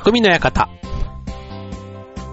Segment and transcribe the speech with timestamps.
[0.00, 0.68] 匠の館。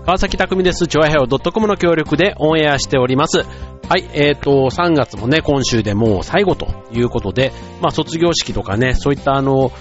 [0.06, 0.86] 川崎匠です。
[0.86, 3.40] チョアヘオ .com の協力でオンエアしております。
[3.40, 7.52] はい、えっ、ー、と、3月もね、今週でもう最後ということで、
[7.82, 9.72] まあ、卒業式とかね、そういったあの、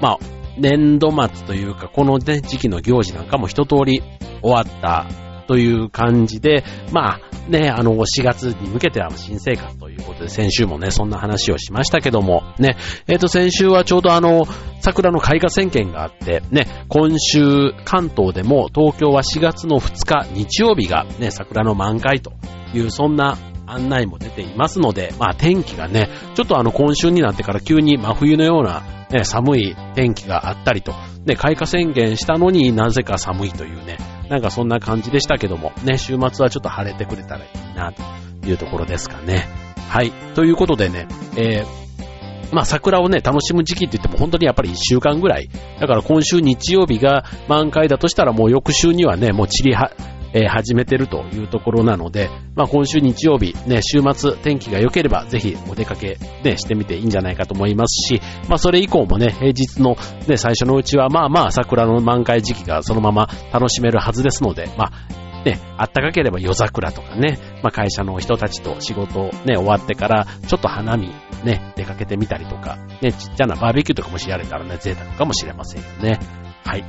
[0.00, 0.18] まあ、
[0.56, 4.02] 年度末というか、この、ね、時期の行事なんかも一通り
[4.40, 5.04] 終わった
[5.46, 12.76] という感じで、まあね、あの4月に向けては新生活ということで、先週もね、そんな話をしましたけども、ね、
[13.06, 14.46] えっ、ー、と先週はちょうどあの、
[14.80, 22.32] 桜の開花宣言があって、ね、今週関東でも東京は4月の2日日曜日がね、桜の満開と
[22.74, 23.36] いう、そんな
[23.66, 30.92] 案内も出ていますので、まあ天気がね、ちょっとあの今週になってから急に真冬のような、ね、寒い天気があったりと、
[31.24, 38.02] ね、開花宣言したのになぜか寒いというね、なんかそんな感じでしたけども、ね、週末はちょっと晴れてくれたらいいな、と
[38.48, 39.48] いうところですかね。
[39.88, 40.10] はい。
[40.34, 45.48] ということでね、えー、まあ桜をね、楽しむ時期って言っても本当にやっぱり1週間ぐらい。
[45.80, 49.92] だから今週日曜日が満開だとしたらもう翌週にはね、もう散りは、
[50.32, 59.96] えー、始めてるというところなので、まあ今週日曜日、ね、週末天気が良ければぜひお出かけね、してみていいんじゃないかと思いますし、まあそれ以降もね、平日の
[60.26, 71.08] ね、最初のうちはまあまあ桜の満開時期がそのまま楽しめるはずですので、まあね、あったかければ夜桜とかね、まあ会社の人たちと仕事ね、終わってから、ちょっと花見、
[71.44, 76.18] ね、出かけてみたりとか、ね、ちっちゃなバーベキューとかもしやれたらね、贅沢かもしれませんよね。
[76.64, 76.84] はい。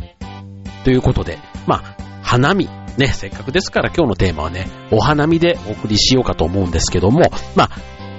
[0.83, 2.67] ということで、まあ、花見、
[2.98, 7.22] ね、せっかくですから今日のテーマはね、お花見でお送りしようかと思うんですけども、
[7.56, 7.70] まあ、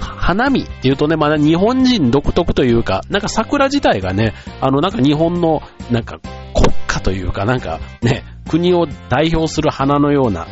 [0.00, 6.20] 花見っていうとね、まだ日本人独特というか、なんか桜自体がね、あのなんか日本のなんか
[6.54, 10.46] 国家というかなんかね、国を代表する花のような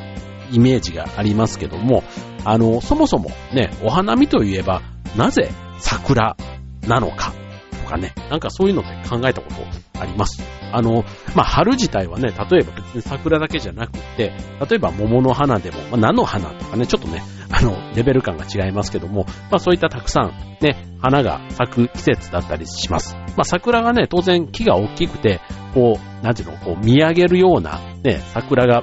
[0.51, 2.03] イメージがありますけども、
[2.45, 4.83] あの、そもそもね、お花見といえば、
[5.17, 6.37] なぜ桜
[6.87, 7.33] なのか。
[7.87, 10.43] かね、なんかそういうのって考えたことあります
[10.73, 14.33] あの、まあ、春自体はね、例えば別に桜だけじゃなくて、
[14.69, 23.17] 例えば桃の花でも、まあ、菜の花とかね、ちょっとね、あの、レベル感が違いますけども、まあ、そういったたくさんね、花が咲く季節だったりします。
[23.37, 25.41] ま、桜がね、当然木が大きくて、
[25.75, 28.83] こう、なんていうの、こう見上げるような、ね、桜が、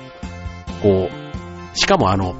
[0.82, 2.36] こう、しかもあの、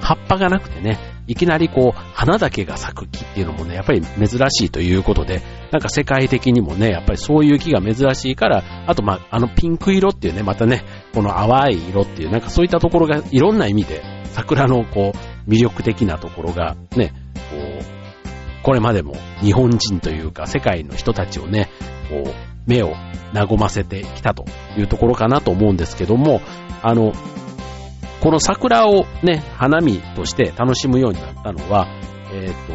[0.00, 10.84] 葉っぱがなくてね、いきなりこう、花だけが咲く木っていうのもね、やっぱり珍しいということで、なんか世界的にもね、やっぱりそういう木が珍しいから、あとまあ、あのピンク色っていうね、またね、
[11.14, 14.02] この淡い色っていう、なんかそういったところがいろんな意味で、
[14.32, 17.12] 桜のこう、魅力的なところがね、
[17.50, 21.68] こう、これまでも日本人というか世界の人たちをね、
[22.08, 22.34] こう、
[22.66, 22.94] 目を
[23.34, 24.44] 和ませてきたと
[24.76, 26.40] いうところかなと思うんですけども、
[26.82, 27.12] あの、
[28.22, 31.88] この桜をね、花見として楽しむようになったのは、
[32.32, 32.72] えっ、ー、と、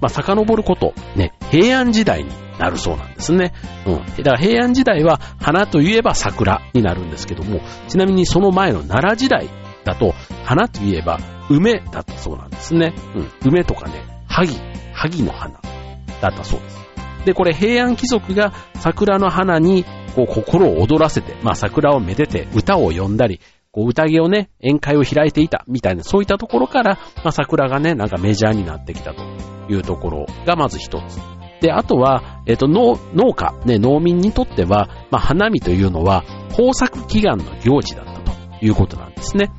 [0.00, 3.52] まあ、遡ること、ね、平安時代になるそうなんですね。
[3.86, 3.94] うん。
[3.96, 9.48] だから平安時代は花といえば桜になるんですけども、ちなみにその前の奈良時代
[9.84, 11.18] だと、花といえば
[11.50, 12.94] 梅だったそうなんですね。
[13.16, 13.50] うん。
[13.50, 14.56] 梅とかね、萩、
[14.92, 15.60] 萩の花
[16.20, 16.84] だったそうです。
[17.24, 19.84] で、これ平安貴族が桜の花に
[20.14, 23.40] こう心を躍らせて、まあ桜をめでて歌を詠んだり、
[23.74, 29.22] こう、宴をね、宴会を開いていた、みたいな、そういったところから、まあ、桜がね、なんかメジャーになってきたと
[29.68, 31.18] いうところがまず一つ。
[31.60, 39.50] で、あとは、えっ、ー、と、農、農家、ね、農民にとっては、まあ、花見というのは、豊作祈願の行事だったということなんですね。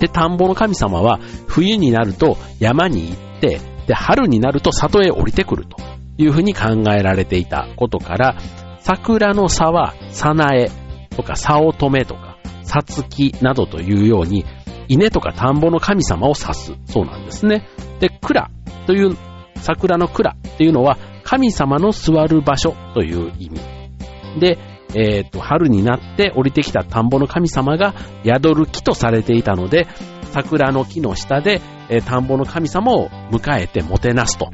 [0.00, 5.76] で、田んぼの神様は、冬になると山に行って、で、春になると里へ降りてくると
[6.18, 8.36] いうふうに考えられていたことから、
[8.80, 10.70] 桜の差は、さなえ
[11.16, 12.33] とか、さおとめとか、
[12.64, 14.44] さつきなどというように、
[14.88, 17.66] 稲とか田んぼの神様を指すそうなんですね。
[18.00, 18.50] で、蔵
[18.86, 19.16] という
[19.56, 23.60] 桜の蔵っていうのは神様の座る場所という意味。
[24.38, 24.58] で、
[24.94, 27.94] えっ、ー、と、春になって降りてきた田んぼの神様が
[28.24, 29.86] 宿る木とされていたので、
[30.32, 34.50] 桜の木の下で、えー、田んぼの神様を迎えてもてなすと。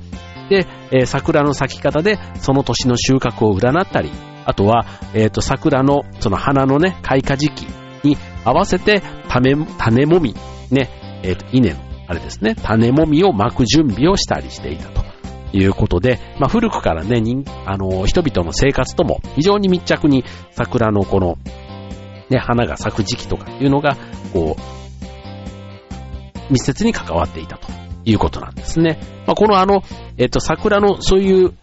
[0.48, 4.10] で、えー、桜の咲き方でその年の収穫を占ったり、
[4.47, 10.35] あとは、えっ、と、桜のその花のね、開花時期に合わせて種、種もみ、
[10.71, 10.89] ね、
[11.23, 15.05] えっ、ー、と、稲の、あれですね、種もみを巻く準備をしたりしていたと
[15.53, 21.39] いうことで、まあ、古くからね、人、あの、人々の生活とも非常に密着に桜のこの、
[22.29, 23.97] ね、花が咲く時期とかいうのが、
[24.33, 27.69] こう、密接に関わっていたと
[28.05, 28.99] いうことなんですね。
[29.27, 29.83] まあ、このあの、
[30.17, 31.55] えっ、ー、と、桜のそういう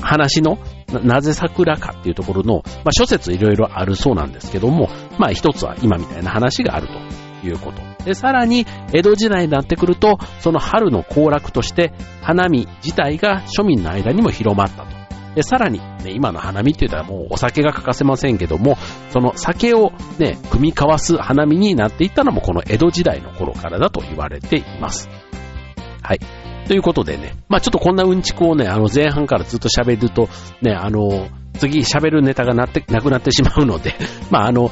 [0.00, 0.58] 話の
[1.00, 7.82] なぜ桜かっていうところの、まあ、諸説いろいろあるそうなんですけども、まあ一つは今みたいな話があるということ。
[8.04, 15.02] で、さらに江戸時代になってくると、その春の行楽として花見自体が庶民の間にも広まったと
[15.34, 18.76] で、さらに、ね、今の花見って言ったらもうお酒が欠かせませんけども、
[19.10, 25.08] その酒をね、組み交わす花見になっていったのもこの江戸時代の頃からだと言われています。
[26.02, 26.20] はい。
[26.66, 30.28] ということでね、まあちょっとこんなうんちくをね、あの前半からずっと喋ると、
[30.60, 31.28] ね、あの、
[31.58, 33.94] 次喋るネタがなって、なくなってしまうので、
[34.30, 34.70] まああの、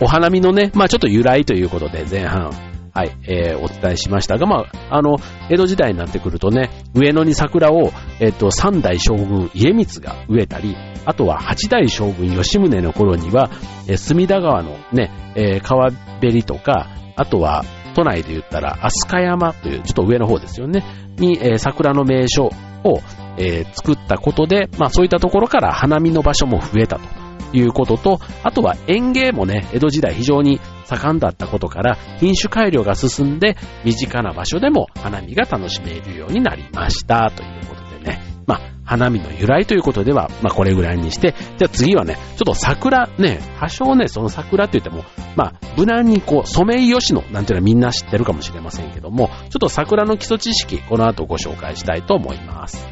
[0.00, 2.50] お花見のね、まあちょっと由来ということで前半、
[2.96, 5.16] はい、えー、お伝えしましたが、まあ、あの、
[5.50, 10.74] 江戸時代になってくるとね、上野に桜を、えっ、と、三代将軍家光が植えたり、
[11.04, 13.50] あとは八代将軍吉宗の頃には、
[13.86, 15.90] えー、隅田川のね、えー、川
[16.22, 20.82] べりとか、あとは、都内で言ったら、飛鳥山という、ちょっと上の方ですよね、
[21.18, 22.50] に、えー、桜の名所
[22.84, 23.00] を、
[23.38, 37.30] えー、作ったことで、まあそういったところから花見の場所も増えたということと、あとは園芸もね、江戸時代非常に盛んだったことから、品種改良が進んで、身近な場所でも花見が楽しめるようになりました。
[37.34, 38.35] ということでね。
[38.46, 45.04] まあ、花見の由来ということでは、まあ、これぐらいにして、じゃあ次はね、ちょっと桜、ね、多少ね、その桜って言っても、
[45.34, 52.86] まあ、無難にこう、ソメイヨシノなんていうのはみんな知ってるかもしれませんけども、ちょっと桜の基礎知識、この後ご紹介したいと思います。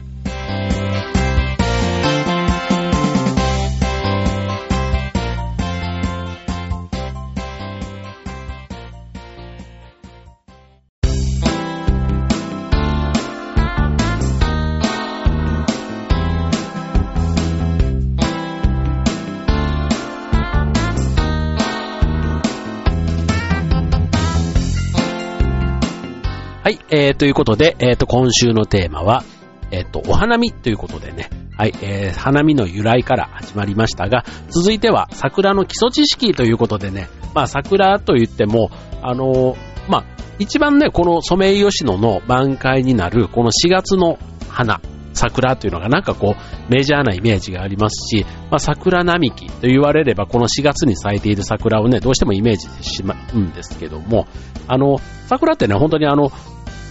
[26.64, 29.22] はい、えー、ということで、えー、と、今週のテーマは、
[29.70, 31.28] えっ、ー、と、お花見ということでね、
[31.58, 38.70] はい、えー、花見の由来から始まりましたが、続いては桜の基礎知識ということでね、まあ桜と言っても、
[39.02, 39.56] あのー、
[39.90, 40.04] まあ、
[40.38, 44.18] 一番ね、このソメイヨシノの満開になる、この4月の
[44.48, 44.80] 花、
[45.12, 54.26] 桜というのがなんかこうメジャーなイメージがありますし、まあ、桜並木と言われればこの4月に咲いている桜をね、どうしてもイメージしてしまうんですけども、
[54.66, 54.96] あの、
[55.26, 56.32] 桜ってね、本当にあの、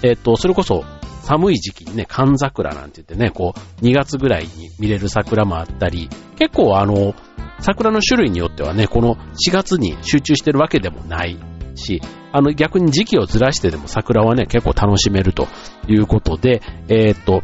[0.04, 0.84] えっ、と、それこそ
[1.24, 7.16] 寒い時期にね、寒桜なんて言ってね、こう、2月ぐらいに見れる桜もあったり、結構あの、
[7.60, 11.40] 桜の種類によってはね、この4月に集中してるわけでもない
[11.76, 12.02] し、
[12.34, 15.48] あの逆に時期をずらしてでも桜はね、結構楽しめると
[15.88, 17.42] いうことで、えっ、と、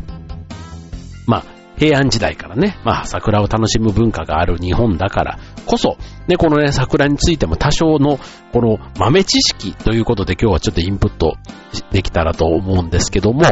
[1.25, 1.45] まあ、
[1.79, 5.97] 平安時代からね、まあ、桜を楽しむ文化がある日本だからこそ、
[6.27, 8.19] ね、このね、桜についても多少の、
[8.51, 11.37] この豆知識ということで今日はちょっとインプット
[11.91, 13.43] できたらと思うんですけども、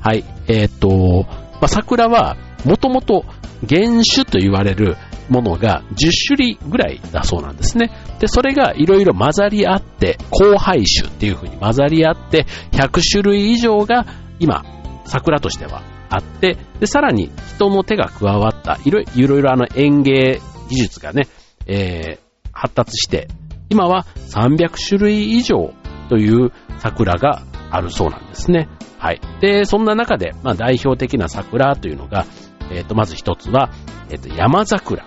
[0.00, 3.24] はい、えっ、と、まあ、桜は、もともと
[3.68, 4.96] 原種と言われる
[5.28, 7.90] ものが10種類ぐらいだそうなんですね。
[8.20, 14.06] で、それがいろいろ混ざり合って、交配種っていう風に混ざり合って、100種類以上が
[14.38, 14.64] 今、
[15.04, 15.82] 桜としては
[16.12, 21.26] あって、で、さらに人の手が加わった、いろいろあの園芸技術がね、
[21.66, 23.28] えー、発達して、
[23.70, 25.72] 今は300種類以上
[26.10, 28.68] という桜があるそうなんですね。
[28.98, 29.20] はい。
[29.40, 32.26] で、そんな中で、まあ代表的な桜というのが、
[32.70, 33.70] えっ、ー、と、まず一つは、
[34.10, 35.06] えっ、ー、と、山桜。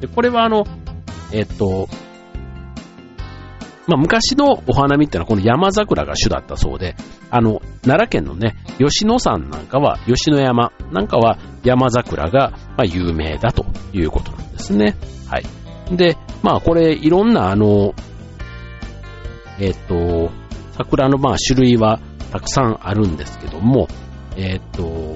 [0.00, 0.64] で、これはあの、
[1.32, 1.88] えっ、ー、と、
[3.86, 6.96] まあ、昔のお花見ってのはこの山桜が主だったそうで、
[7.30, 14.96] あの、奈良県のね、吉野山なんかは、吉野山なんかは山桜が、ま、有名だということなんですね。
[15.28, 15.96] はい。
[15.96, 17.94] で、まあ、これ、いろんな、あの、
[19.60, 20.30] えっ、と、
[20.76, 22.00] 桜の、まあ、種類は
[22.32, 23.88] たくさんあるんですけども、
[24.36, 25.14] えっ、と、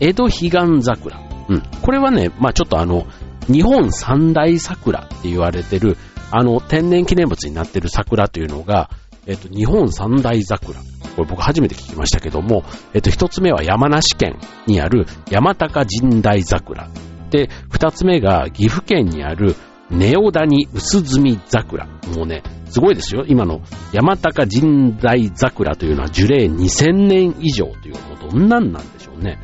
[0.00, 1.18] 江戸彼岸桜。
[1.48, 1.62] うん。
[1.82, 3.06] これはね、まあちょっとあの、
[3.48, 5.96] 日本三大桜って言われてる、
[6.30, 8.90] あの、天然記念物になってる桜というのが、
[9.26, 10.78] えっと、日本三大桜。
[11.16, 16.88] これ僕初めて聞きましたけども、えっと、一つ目は山梨県にある山高神代桜。
[17.30, 19.56] で、二つ目が岐阜県にある
[19.90, 21.86] ネオダニ薄墨桜。
[21.86, 23.24] もうね、すごいですよ。
[23.26, 23.62] 今の
[23.92, 29.38] 山高神代桜というのは樹齢2000年以上という、もうどんなんなんでしょうね。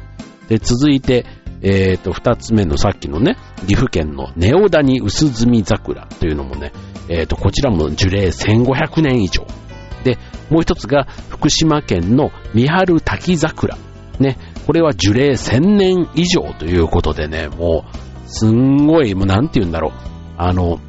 [0.48, 1.26] で、続いて、
[1.62, 6.72] えっ、ー、と、二つ目のさっきのね、岐阜県のネオダニ薄墨桜というのもね、
[7.08, 9.46] えっ、ー、と、こちらも樹齢1500年以上。
[10.04, 10.18] で、
[10.50, 13.78] もう一つが福島県の三春滝桜。
[14.18, 17.84] ね、これは樹齢1000年以上ということでね、も
[18.26, 19.92] う、すんごい、もうなんて言うんだろう。
[20.36, 20.80] あの、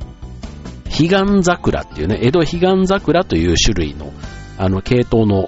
[0.86, 4.12] 彼岸桜っていうね、江戸彼岸桜という種類の、
[4.58, 5.48] あの、系統の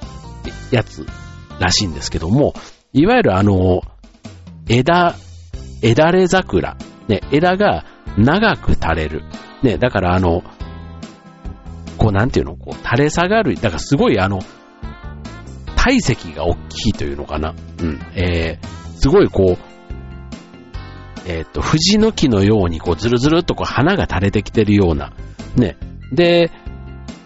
[0.72, 1.05] やつ
[1.60, 2.53] らしいんですけども、
[2.94, 3.82] いわゆるあの、
[4.67, 5.15] 枝、
[5.81, 6.77] 枝れ桜。
[7.07, 7.86] ね、枝が
[8.17, 9.24] 長く垂れる。
[9.62, 10.43] ね、だからあの、
[11.98, 13.55] こうなんていうの、こう垂れ下がる。
[13.55, 14.39] だからすごいあの、
[15.75, 17.53] 体積が大きいというのかな。
[17.79, 18.00] うん。
[18.15, 18.67] えー、
[19.00, 19.75] すごいこう、
[21.27, 25.13] えっ、と、藤の木のようにこう、ずるずるっとこう、花が垂れてきてるような、
[25.55, 25.77] ね。
[26.12, 26.51] で、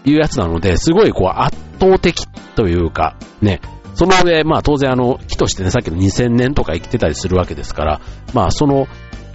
[0.04, 3.60] いうやつなので、すごいこう、圧倒的というか、ね。
[4.00, 8.00] その上、まあ当然あの、木としてね、さっきの2000年とか生きてたりするわけですから、
[8.32, 8.86] まあその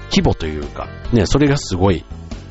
[0.09, 2.03] 規模というか、ね、それがすごい、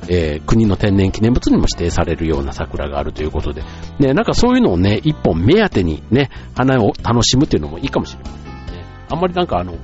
[0.08, 3.64] えー、国の天然記念物にも指定されるような桜があるということで、
[3.98, 8.84] ね、なんかそういうのをね、一本目当てにね、花を楽しむっていうのもいいかもしれませんね。
[9.10, 9.74] あんまりなんかあの、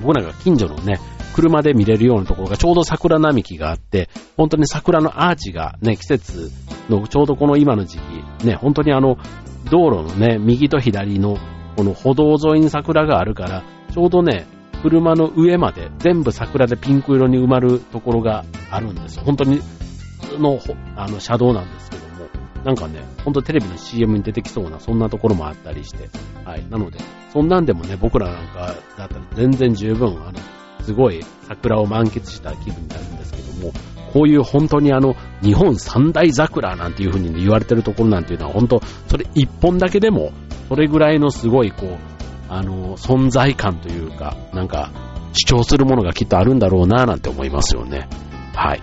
[0.00, 0.98] 僕なんか近所のね、
[1.34, 4.08] 車で見れるようなところがちょうど桜並木があって、
[4.38, 6.50] 本当に桜のアーチがね、季節
[6.88, 9.18] のちょうどこの今の時期、ね、本当にあの、
[9.70, 11.36] 道路のね、右と左の
[11.76, 14.46] この歩道沿いに桜があるから、ちょうどね、
[14.82, 19.24] 車の上まで全部桜でピンク色に埋まるところがあるんですよ。
[19.24, 19.60] 本当に
[20.38, 20.60] の
[20.96, 22.28] あの車道なんですけども、
[22.64, 26.08] なんかね、ほんとテレビの CM に出てきそうな、そんなところもあったりして、
[26.44, 26.64] はい。
[26.70, 26.98] なので、
[27.32, 30.38] そんなんでもね、僕らなんかだったら全然十分、あの、
[30.82, 33.72] すごい桜を満喫した気分になるんですけども、
[34.18, 40.32] こういう本当にあの、日本三大桜なんていう風に、言われてるところなんていうのは、本当、それ一本だけでも、
[40.68, 41.96] それぐらいのすごいこう、
[42.48, 44.90] あの、存在感というか、なんか、
[45.34, 48.08] 主張するものがきっとあるんだろうな、なんて思いますよね。
[48.56, 48.82] はい。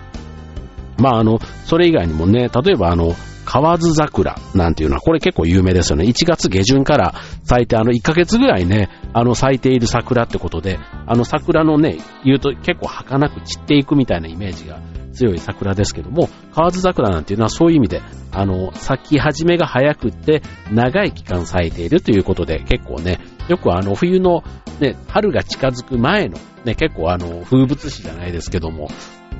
[0.96, 3.14] まあ、あの、それ以外にもね、例えばあの、
[3.44, 6.04] 河津桜なんていうのは、これ結構有名ですよね。
[6.04, 7.14] 1月下旬から
[7.44, 14.80] 咲いて、あの、1ヶ月ぐらいね、あの、咲いている桜ってことで、あの、桜のね、言うと結構儚く散っていくみたいなイメージが
[15.16, 23.18] 強い桜ですけども、河津桜なんていうのはそういう意味で、あの、咲き始めが早くって、長い期間咲いているということで、結構ね、
[23.48, 24.44] よくあの、冬の、
[24.80, 28.88] ね、春が近づく前の、ね、結構あの、風物詩じゃないですけども、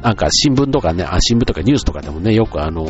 [0.02, 2.86] なんか新聞とかね、あ、新聞とかニュースとかでもね、よくあの、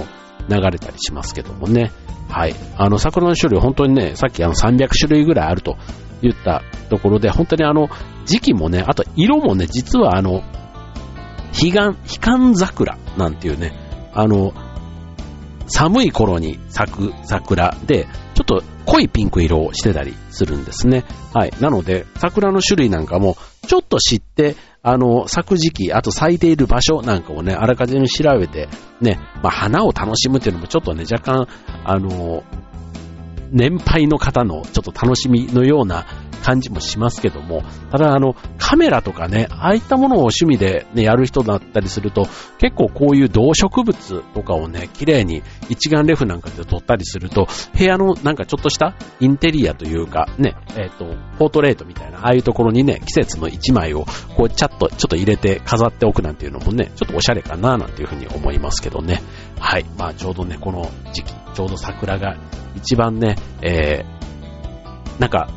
[0.49, 1.90] 流れたりしますけどもね。
[2.28, 2.55] はい。
[2.76, 5.76] あの、桜の種類、本当にね、さっきあの300種類ぐらいあると
[6.23, 7.88] 言ったところで、本当にあの、
[8.25, 10.43] 時期もね、あと色もね、実はあの、
[11.58, 13.72] 彼岸、彼岸桜なんていうね、
[14.12, 14.52] あの、
[15.68, 21.04] 寒い頃に咲く桜で、ちょっと濃いピンク色をしてたりするんですね。
[21.34, 21.52] はい。
[21.60, 23.36] なので、桜の種類なんかも、
[23.66, 28.68] ちょっと知って、あの、咲く時期、あと咲いている場所なんかをね、あらかじめ調べて、
[29.00, 31.48] ね、まあ、花を楽しむっていうのもちょっとね、若干、
[31.84, 32.44] あの、
[33.50, 36.06] 年配の方のちょっと楽しみのような
[36.43, 42.26] 感じもしますけども、ただあの、カメラとかね、ああいったものを趣味でね、やる人だったりすると、
[42.59, 51.07] 結構こういう動植物とかをね、綺麗に一眼レフなんかで撮ったりすると、部屋のなんかちょっとしたインテリアというか、ね、えっ、ー、と、
[51.38, 59.23] ポートレートみたいな、ああいうところにね、季節の一枚をこう、ちゃっと、ちょっと入れて飾っておくなんていうのもね、ちょっとおしゃれかななんていうふうに思いますけどね。
[59.59, 59.87] はい。
[59.99, 62.37] まあちょうどね、この時期、ちょうど桜が
[62.76, 65.49] 一番ね、えー、なんか、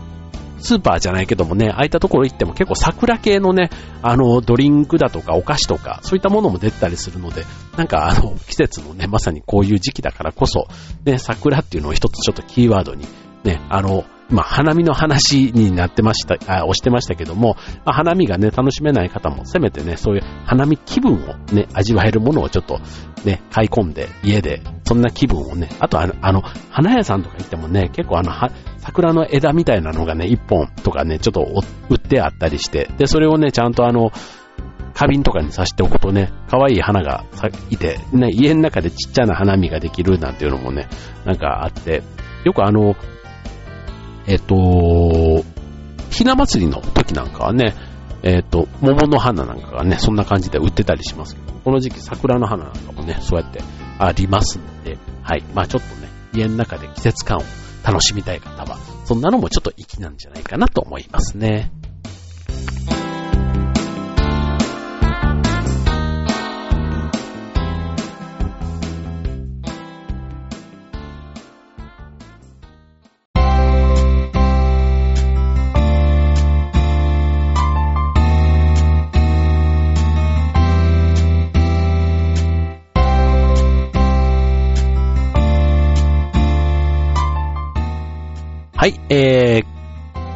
[0.59, 3.69] スーパーじゃないけどもね、ああいったところ行っても結構桜系のね、
[4.01, 7.45] あの、ドリンクだとかお菓子とか、そういったものも出たりするので、
[7.77, 10.67] なんかあの、季節のね、まさにこういう時期だからこそ、
[11.05, 13.05] ね、桜っていうのを一つちょっとキーワードに、
[13.43, 17.55] ね、あの、まあ、花見の話になってました、あ、押してましたけども、
[17.85, 22.79] まあ、花見がね、楽しめない方も、せめてね、そういう花見気分をね、味わえるものをちょっと
[23.25, 28.31] ね、買い込んで、家で、そんな気分をね、あとあの、あの花屋さんとか行ってもね、結構あの、
[28.77, 31.47] 桜の枝みたいなのがね、一本とかね、ちょっと
[31.89, 34.11] 売ってあったりして、で、それをね、ちゃんとあの、
[34.93, 37.23] 花瓶とかに刺しておくとね、可愛い花が
[37.69, 40.87] いて、ね、家の中でちっちゃな花見ができるなんていうのもね、
[41.25, 42.03] なんかあって、
[42.43, 42.95] よくあの、
[44.29, 45.43] えっと、
[46.11, 47.73] ひな祭りの時なんかはね、
[48.21, 53.61] えっと、桃の花なんかがね、そんな感じで売ってたりしますけど、この時期桜の花なんかもね、そうやって
[53.97, 55.43] ありますので、はい。
[55.55, 57.41] まあちょっとね、家の中で季節感を
[57.83, 61.71] 楽しみたい方は、そんなのもちょっと粋なんじゃないかなと思いますね。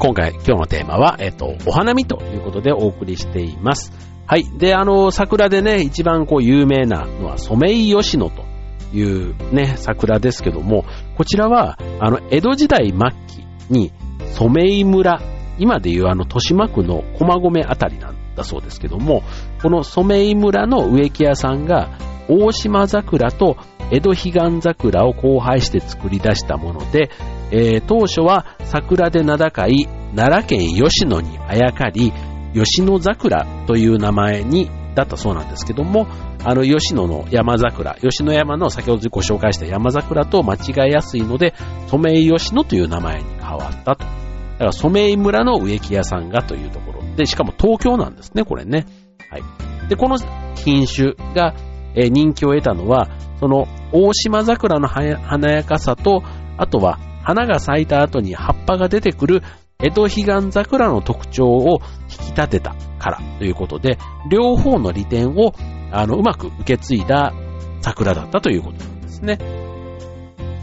[0.04, 3.94] 今回、今日のテーマは、えっ、と、お花見ということでお送りしています。
[4.26, 4.44] はい。
[4.58, 8.44] で、あの、桜でね、一番こう有名なのは、ソメイヨシノと
[8.94, 10.84] いうね、桜ですけども、
[11.16, 13.94] こちらは、あの、江戸時代末期に、
[14.34, 15.22] 染井村、
[15.58, 19.24] 今でいうあの、豊島区の駒込あたりなんだそうですけども、
[19.62, 23.56] この染井村の植木屋さんが、大島桜と
[23.90, 27.10] 江戸彼岸桜を交配して作り出したもので、
[27.54, 32.12] えー、当初は桜で名高い奈良県吉野にあやかり、
[32.56, 36.08] 吉野桜という名前にだったそうなんですけども、
[36.44, 41.54] あの吉野の山桜、吉野山の先ほどご紹介した山桜と間違いやすいので、
[41.90, 44.04] 染井吉野という名前に変わったと。
[44.04, 44.06] だ
[44.58, 47.04] から染井村の植木屋さんがというところ。
[47.16, 48.88] で、しかも東京なんですね、これね。
[49.30, 49.44] はい。
[49.90, 50.18] で、この
[50.56, 51.54] 品種が、
[51.96, 56.24] え、人気を得たのは、その大島桜の華やかさと、
[56.58, 59.42] あとは花が咲いた後に葉っぱが出てくる
[59.82, 63.98] 江戸彼岸桜の特徴を引き立てたからということで、
[64.30, 65.54] 両方の利点を
[65.92, 67.34] あのうまく受け継いだ
[67.82, 69.40] 桜だったということなんですね。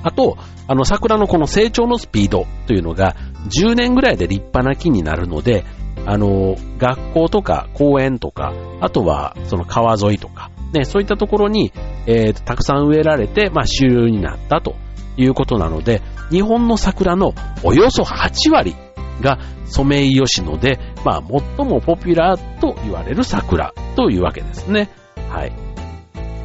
[0.03, 3.15] あと、あの桜のこの成長のスピードというのが
[3.51, 5.65] 10年ぐらいで立派な木になるので、
[6.07, 11.73] あの、学校とか公園とか、あとはその川沿いとか、ね、そういったところに、
[12.07, 14.77] えー、たくさん植えられて、まあ、主流になったと
[15.17, 18.75] いうことなので、日本の桜のおよそ8割
[19.21, 21.23] がソメイヨシノで、まあ、
[21.57, 24.91] 最もポピュラーと言われる桜というわけですね。
[25.29, 25.53] はい。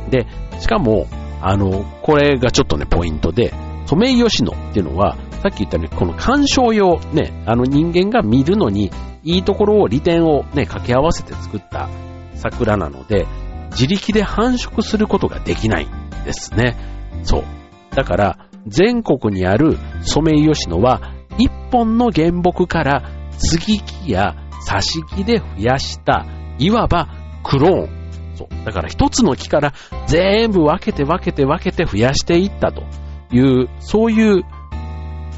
[0.09, 0.27] で、
[0.59, 1.07] しかも、
[1.41, 3.53] あの、これがちょっとね、ポイントで、
[3.85, 8.91] ソメイヨシノっていうのは、さっき言ったように、この鑑賞用、ね、あの人間が見るのに、
[9.23, 11.89] いいところを利点をね、掛け合わせて作った
[12.35, 13.27] 桜なので、
[13.71, 15.89] 自力で繁殖することができないん
[16.23, 16.77] ですね。
[17.23, 17.43] そう。
[17.95, 24.35] だから、全国にあるソメイヨシノは、一本の原木から接ぎ木や
[24.67, 26.25] 挿し木で増やした、
[26.57, 27.07] いわば
[27.43, 28.05] クローン。
[28.35, 28.65] そう。
[28.65, 29.73] だから一つの木から
[30.07, 32.83] 全部分けて分けて分けて増やしていったと
[33.31, 34.43] いう、そういう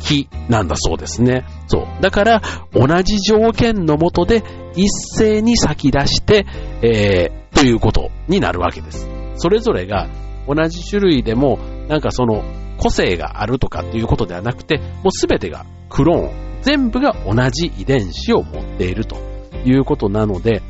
[0.02, 1.46] 木なんだそうですね。
[1.68, 2.02] そう。
[2.02, 2.42] だから、
[2.72, 4.44] 同じ条件のもとで
[4.76, 6.46] 一斉に咲き出して、
[6.82, 9.10] えー、ということになるわけです。
[9.36, 10.08] それぞれが
[10.48, 12.44] 同じ種類でも、なんかその
[12.78, 19.18] 個性があるとかっていうことではなくて、もうすべてがクローン、全部が同じ遺伝子を持っていると
[19.66, 20.62] いうことなので、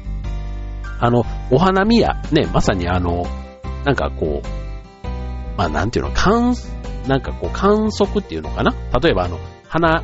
[0.99, 3.25] あの、お花見や、ね、まさにあの、
[3.85, 6.55] なんかこう、まあなんていうの、観、
[7.07, 8.73] なんかこう観測っていうのかな？
[9.01, 10.03] 例えばあの、花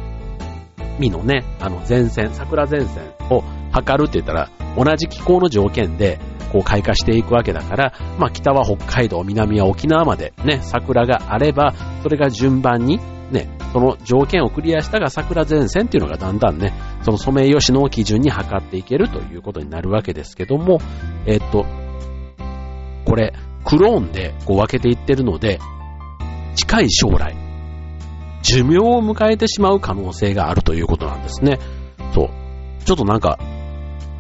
[1.00, 6.20] 見のね、あの前線、桜前線を測るって言ったら、同じ気候の条件で、
[6.54, 13.00] こう開花していくわけだから、まあ北は北海道、南は沖縄までね、桜があれば、それが順番に
[13.32, 20.80] ね、その条件をクリアしたが桜前線っていうのがだんだんね、そのソメイヨシノを基準に測っていけるということになるわけですけども、
[21.26, 21.66] えっと、
[23.06, 23.34] これ、
[23.66, 25.60] クローンでこう分けていってるので、
[26.56, 27.36] 近い将来、
[28.44, 31.58] 寿命を迎えてしまう可能性があるということなんですね。
[32.14, 32.30] そう。
[32.86, 33.40] ちょっとなんか、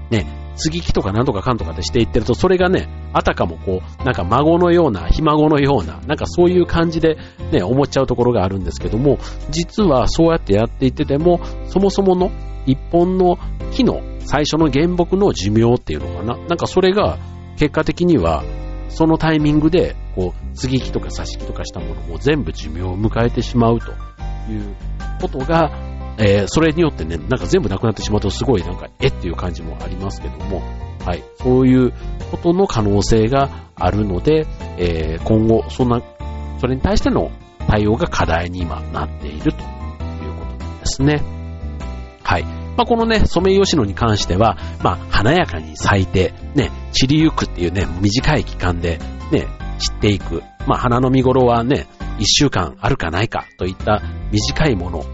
[0.09, 7.17] ね、接ぎ木とかなんとかかんとかでしていってると、それがね、あたかもこう、なんか孫のような、ひ孫のような、なんかそういう感じで
[7.51, 9.17] ね、思っちゃうところがあるんですけども、
[9.49, 12.31] 実はそうやってやっていってても、そもそもの
[12.65, 13.37] 一本の
[13.71, 16.37] 木の最初の原木の寿命っていうのかな？
[16.47, 17.17] なんかそれが
[17.57, 18.43] 結果的には、
[18.89, 24.75] そのタイミングで、こう、接ぎ木とか挿し木とかしたものも全部寿命を迎えてしまうという
[25.19, 25.71] ことが、
[26.17, 30.61] えー、それによってね、なんか全部なくなってしまうとすごいなんか、えっていう感じもありますけども、
[31.05, 31.93] はい、そういう
[32.31, 34.45] ことの可能性があるので、
[34.77, 36.01] えー、今後、そんな、
[36.59, 37.31] それに対しての
[37.67, 41.21] 対応が課題に今なっているということなんですね。
[42.23, 42.43] はい。
[42.75, 48.99] まあ、このね、ソメイヨシノに関しては、まあ、華やかに咲いて、ね、散りゆくっていうね、短い期間で、
[49.31, 49.47] ね、
[49.79, 50.43] 散っていく。
[50.65, 51.87] まあ、花の見頃はね、
[52.19, 55.05] 一週間あるかないかといった短いもの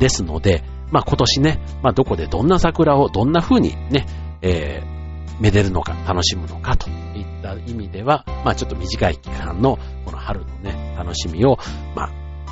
[0.00, 4.06] ですので、まあ今年ね、まあどこでどんな桜をどんな風にね、
[4.42, 11.58] えー、めでるのか、楽しむのかといった意味では、まあちょっと短い期間のこの春のね、楽しみを、
[11.94, 12.10] まあ、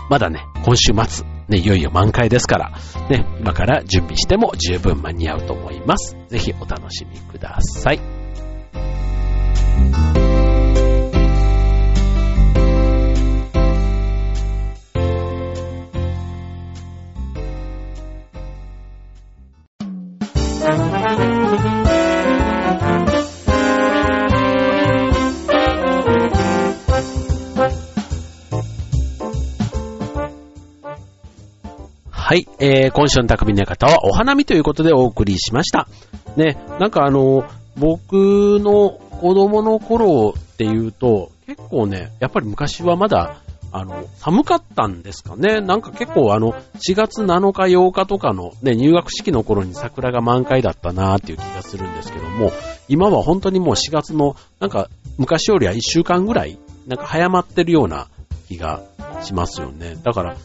[0.09, 2.71] まだね、今週末、ね、いよいよ満開ですから、
[3.11, 6.17] ね、今から準備しても十分間に合うと思います。
[6.29, 8.01] ぜひお楽しみください。
[32.29, 35.89] はい、えー、今週の匠の方はお花見ということでお送りしました。
[36.37, 43.39] ね、なんかあの、僕の子供の頃っていうと、結構ね、やっぱり昔はまだ、
[43.73, 45.63] あの、寒かったんですかね。
[45.63, 52.53] なんか結構あの、4月7日8日とかのね、入学式の頃に桜が満開だったなーっていう気がするんですけども、
[52.89, 58.09] 今は本当にもう4月の、なんか昔よりは1週間ぐらい、なんか早まってるような
[58.49, 58.83] 気が
[59.23, 59.97] しますよね。
[60.03, 60.37] だから、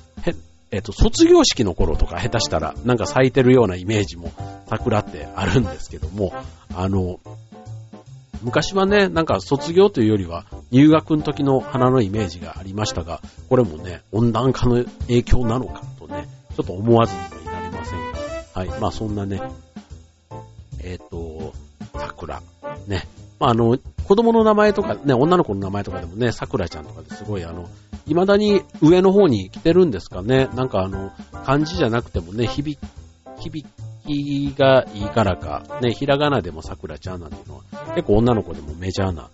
[0.74, 4.34] えっ、と、卒業式の頃とか下手したらなんか咲いてるようなイメージも
[4.68, 6.34] 桜ってあるんですけども、
[6.76, 7.20] あの、
[8.42, 18.18] 昔はね、なんか卒業というよりは入学の時の花のイメージがありましたが、これもね、温暖化の影響なのかとね、ちょっと思わずにはいられませんが、
[18.56, 19.44] はい、まあそんなね、
[20.84, 21.54] えっ、ー、と、
[21.94, 22.42] 桜、
[22.88, 23.08] ね、
[23.40, 27.70] まああの、子供の名前とかね、女の子の名前とかでもね、桜ちゃんとかですごいあの、
[28.06, 30.50] 未だに上の方に来てるんですかね。
[30.56, 31.12] なんかあの、
[31.46, 32.78] 漢字じゃなくてもね、響、
[33.40, 33.68] 響
[34.06, 37.64] きがいいからか、ね、ひらがなでも桜ちゃんなんていうのは、
[37.96, 39.30] 結構女の子でもメジャーな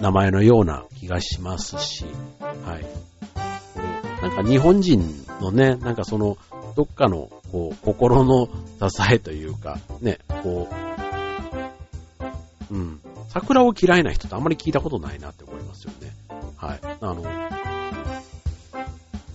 [0.00, 2.04] 名前のような気がしますし、
[2.40, 2.86] はい。
[4.22, 5.02] なんか日本人
[5.40, 6.36] のね、なんかその、
[6.76, 8.46] どっかの、こう、心の
[8.88, 10.68] 支えというか、ね、こ
[12.70, 13.00] う、うん。
[13.28, 16.12] 桜を嫌いな人ってあんまり聞いたことないなって思いますよね。
[16.56, 16.80] はい。
[16.82, 17.22] あの、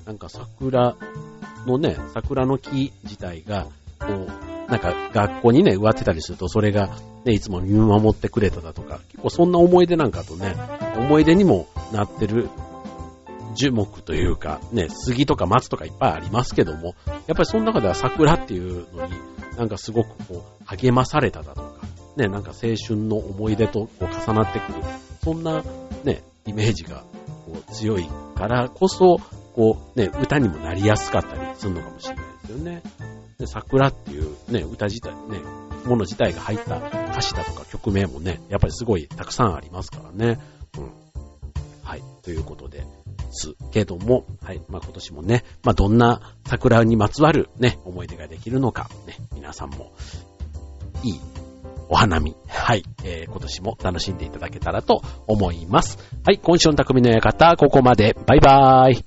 [0.07, 0.95] なんか桜
[1.65, 3.67] のね、桜の木自体が、
[3.99, 6.89] こう、なんか学校にね、植わってたりすると、それが
[7.25, 10.55] ね、いつも見守ってくれただとか、結構そんな思い出なんかとね、
[10.95, 12.49] 思い出にもなってる
[13.53, 16.95] 樹木というか、ね、杉とか松とかいっぱいありますけども、
[17.27, 19.13] やっぱりその中では桜っていうのに、
[19.57, 21.81] なんかすごくこう、励まされただとか、
[22.15, 24.79] ね、なんか青春の思い出とこう重なってくる、
[25.21, 25.61] そんな
[26.05, 27.03] ね、イメージが
[27.45, 29.17] こう強いからこそ、
[29.57, 32.83] こう、ね、歌にもなりやすかったりするのかもしれないですよね。
[33.39, 35.39] で、桜っていうね、歌自体、ね、
[35.83, 40.39] もの自体が入った歌詞だとか曲名もね、やっぱりすごいたくさんありますからね。
[40.77, 40.91] うん。
[41.83, 42.03] はい。
[42.21, 42.85] ということで、
[43.31, 44.61] すけども、はい。
[44.69, 49.91] まあ、今年もね、まあ、どんな桜にまつわるね、思い出ができるのか、ね、皆さんも、
[51.03, 51.19] いい
[51.89, 52.35] お花見。
[52.47, 52.83] はい。
[53.03, 55.97] えー、今年も楽しんでいただけたらと思います。
[56.23, 56.37] はい。
[56.37, 58.15] 今週の匠の館、ここまで。
[58.27, 59.06] バイバーイ。